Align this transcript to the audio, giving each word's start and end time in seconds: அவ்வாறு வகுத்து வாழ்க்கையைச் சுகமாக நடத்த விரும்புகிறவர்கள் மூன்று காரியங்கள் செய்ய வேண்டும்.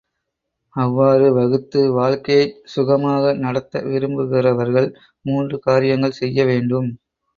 அவ்வாறு 0.75 1.27
வகுத்து 1.33 1.81
வாழ்க்கையைச் 1.91 2.57
சுகமாக 2.65 3.33
நடத்த 3.37 3.83
விரும்புகிறவர்கள் 3.83 4.89
மூன்று 5.25 5.59
காரியங்கள் 5.59 6.19
செய்ய 6.19 6.45
வேண்டும். 6.45 6.89